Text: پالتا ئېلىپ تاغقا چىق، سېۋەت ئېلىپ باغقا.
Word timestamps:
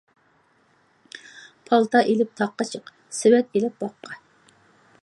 پالتا 1.67 1.99
ئېلىپ 2.07 2.33
تاغقا 2.41 2.69
چىق، 2.71 2.91
سېۋەت 3.21 3.61
ئېلىپ 3.61 3.79
باغقا. 3.85 4.21